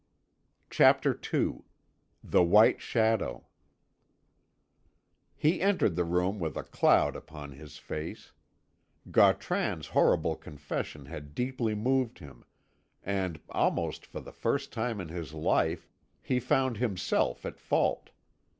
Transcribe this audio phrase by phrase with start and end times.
[0.71, 1.61] CHAPTER II
[2.23, 3.45] THE WHITE SHADOW
[5.35, 8.31] He entered the room with a cloud upon his face.
[9.11, 12.43] Gautran's horrible confession had deeply moved him,
[13.03, 15.87] and, almost for the first time in his life,
[16.23, 18.09] he found himself at fault.